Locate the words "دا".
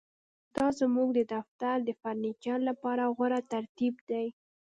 0.55-0.67